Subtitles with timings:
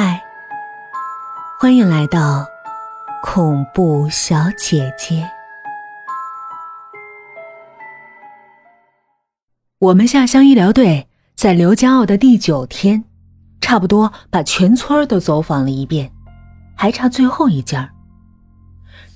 [0.00, 0.22] 嗨，
[1.58, 2.46] 欢迎来到
[3.20, 5.28] 恐怖小姐姐。
[9.80, 13.02] 我们下乡医疗队在刘家坳的第九天，
[13.60, 16.08] 差不多把全村都走访了一遍，
[16.76, 17.92] 还差最后一家。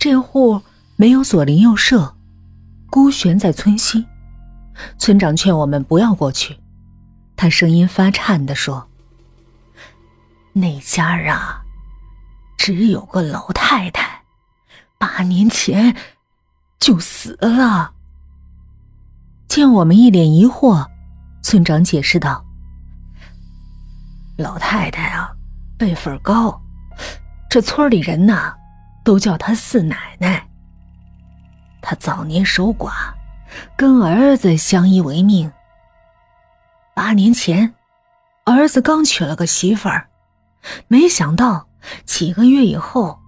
[0.01, 0.61] 这户
[0.97, 2.17] 没有左邻右舍，
[2.91, 4.05] 孤悬在村西。
[4.99, 6.59] 村长劝我们不要过去，
[7.37, 8.89] 他声音发颤的说。
[10.55, 11.63] 那家啊，
[12.59, 14.23] 只有个老太太，
[14.99, 15.97] 八年前
[16.79, 17.95] 就死了。
[19.49, 20.87] 见我们一脸疑惑，
[21.43, 22.45] 村长解释道
[24.37, 25.33] ：“老太太啊，
[25.79, 26.61] 辈分高，
[27.49, 28.55] 这村里人呐，
[29.03, 30.47] 都叫她四奶奶。
[31.81, 32.93] 她早年守寡，
[33.75, 35.51] 跟儿子相依为命。
[36.95, 37.75] 八年前，
[38.45, 40.09] 儿子刚娶了个媳妇儿。”
[40.89, 41.67] 没想到
[42.05, 43.19] 几个月以后，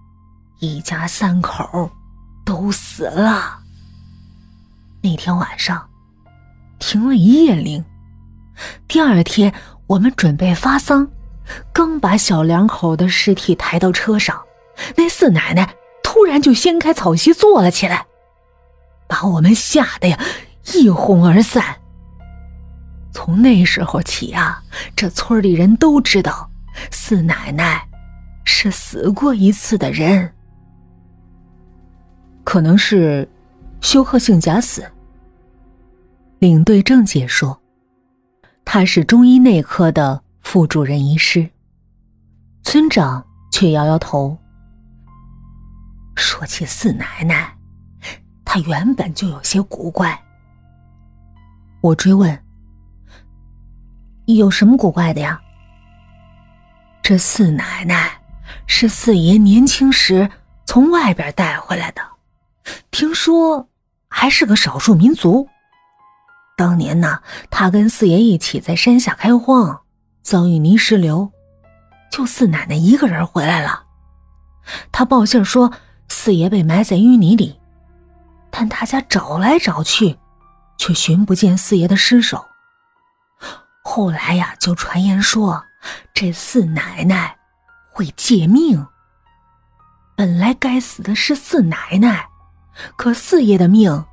[0.59, 1.89] 一家三口
[2.45, 3.59] 都死了。
[5.01, 5.89] 那天晚上
[6.79, 7.83] 停了一夜灵。
[8.87, 9.53] 第二天
[9.87, 11.07] 我们准备发丧，
[11.73, 14.41] 刚把小两口的尸体抬到车上，
[14.95, 18.05] 那四奶奶突然就掀开草席坐了起来，
[19.07, 20.19] 把我们吓得呀
[20.73, 21.75] 一哄而散。
[23.13, 24.63] 从那时候起啊，
[24.95, 26.49] 这村里人都知道。
[26.91, 27.87] 四奶奶
[28.43, 30.33] 是死过一次的人，
[32.43, 33.27] 可能是
[33.81, 34.85] 休克性假死。
[36.39, 37.59] 领队郑姐说，
[38.63, 41.49] 她是中医内科的副主任医师。
[42.63, 44.37] 村长却摇摇头，
[46.15, 47.55] 说起四奶奶，
[48.43, 50.19] 她原本就有些古怪。
[51.81, 52.37] 我追问，
[54.25, 55.39] 有什么古怪的呀？
[57.07, 58.19] 这四奶奶
[58.65, 60.27] 是四爷年轻时
[60.65, 62.01] 从外边带回来的，
[62.89, 63.69] 听说
[64.09, 65.47] 还是个少数民族。
[66.57, 67.21] 当年呢，
[67.51, 69.81] 他跟四爷一起在山下开荒，
[70.23, 71.31] 遭遇泥石流，
[72.11, 73.83] 就四奶奶一个人回来了。
[74.91, 75.71] 他报信说
[76.07, 77.59] 四爷被埋在淤泥里，
[78.49, 80.17] 但大家找来找去，
[80.79, 82.43] 却寻不见四爷的尸首。
[83.83, 85.64] 后来呀，就传言说。
[86.13, 87.37] 这四奶奶
[87.91, 88.87] 会借命。
[90.15, 92.27] 本来该死的是四奶奶，
[92.95, 94.05] 可四爷的命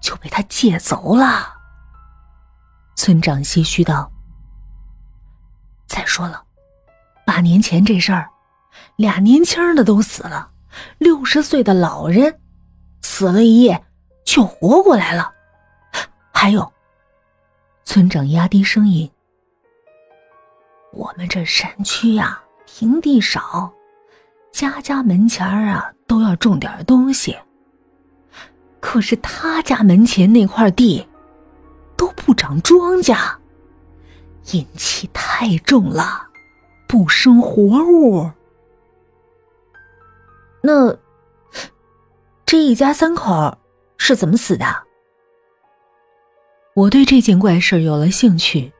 [0.00, 1.54] 就被他借走了。
[2.96, 4.10] 村长唏嘘道
[5.86, 6.42] ：“再说了，
[7.24, 8.28] 八年前这事儿，
[8.96, 10.50] 俩年轻的都死了，
[10.98, 12.40] 六十岁的老人
[13.02, 13.84] 死了一夜
[14.24, 15.32] 就活过来了。
[16.32, 16.72] 还有，
[17.84, 19.10] 村长压低声音。”
[20.96, 23.70] 我们这山区呀，平地少，
[24.50, 27.36] 家家门前啊都要种点东西。
[28.80, 31.06] 可是他家门前那块地
[31.98, 33.36] 都不长庄稼，
[34.52, 36.28] 阴气太重了，
[36.88, 38.30] 不生活物。
[40.62, 40.96] 那
[42.46, 43.58] 这一家三口
[43.98, 44.64] 是怎么死的？
[46.74, 48.72] 我对这件怪事有了兴趣，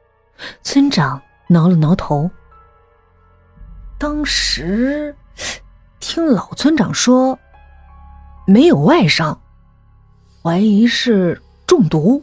[0.63, 1.21] 村长。
[1.49, 2.31] 挠了挠头。
[3.99, 5.17] 当时
[6.01, 7.39] 听老村长说，
[8.47, 9.41] 没有外伤，
[10.43, 12.23] 怀疑是中毒，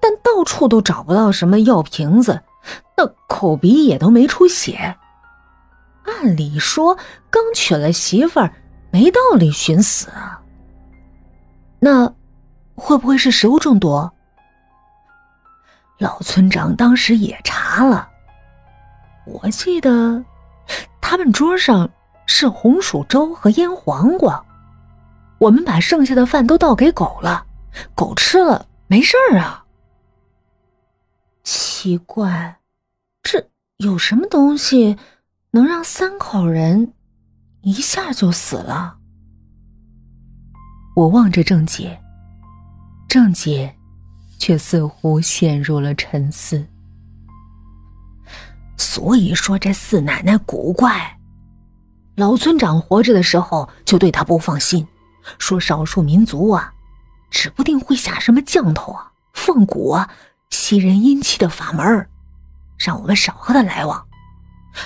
[0.00, 2.42] 但到处都找不到什么药瓶子，
[2.96, 4.96] 那口鼻也都没出血。
[6.04, 6.96] 按理说，
[7.30, 8.52] 刚娶了媳妇儿，
[8.90, 10.40] 没道理寻死啊。
[11.80, 12.14] 那
[12.74, 14.10] 会不会是食物中毒？
[15.98, 18.09] 老村长当时也查了。
[19.32, 20.24] 我记得，
[21.00, 21.90] 他们桌上
[22.26, 24.44] 是红薯粥和腌黄瓜，
[25.38, 27.46] 我们把剩下的饭都倒给狗了，
[27.94, 29.64] 狗吃了没事儿啊。
[31.44, 32.58] 奇怪，
[33.22, 33.48] 这
[33.78, 34.96] 有什么东西
[35.52, 36.92] 能让三口人
[37.62, 38.98] 一下就死了？
[40.96, 42.00] 我望着郑姐，
[43.08, 43.74] 郑姐
[44.38, 46.66] 却似乎陷入了沉思。
[48.90, 51.16] 所以说这四奶奶古怪，
[52.16, 54.84] 老村长活着的时候就对她不放心，
[55.38, 56.74] 说少数民族啊，
[57.30, 60.10] 指不定会下什么降头啊、放蛊啊、
[60.48, 62.04] 吸人阴气的法门
[62.76, 64.04] 让我们少和他来往。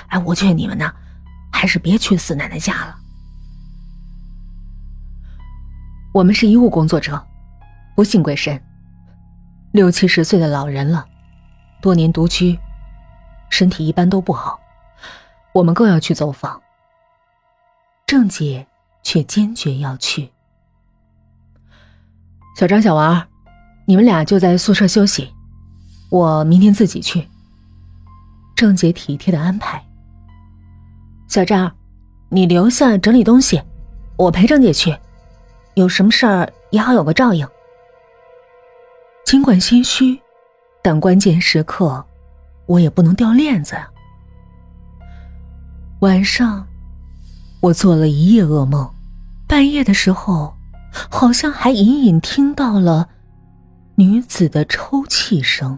[0.09, 0.93] 哎，我劝你们呢，
[1.51, 2.99] 还是别去四奶奶家了。
[6.13, 7.27] 我们是医务工作者，
[7.97, 8.63] 不信鬼神。
[9.73, 11.07] 六七十岁的老人了，
[11.81, 12.59] 多年独居。
[13.55, 14.59] 身体一般都不好，
[15.53, 16.61] 我们更要去走访。
[18.05, 18.67] 郑姐
[19.05, 20.29] 却坚决要去。
[22.57, 23.25] 小张、小王，
[23.87, 25.33] 你们俩就在宿舍休息，
[26.11, 27.29] 我明天自己去。
[28.57, 29.81] 郑姐体贴的安排。
[31.29, 31.73] 小张，
[32.31, 33.63] 你留下整理东西，
[34.17, 34.99] 我陪郑姐去，
[35.75, 37.47] 有什么事儿也好有个照应。
[39.25, 40.21] 尽管心虚，
[40.83, 42.05] 但关键时刻，
[42.67, 43.77] 我也不能掉链子。
[46.01, 46.67] 晚上，
[47.61, 48.91] 我做了一夜噩梦，
[49.47, 50.55] 半夜的时候。
[51.11, 53.09] 好像还隐隐听到了
[53.97, 55.77] 女子的抽泣声。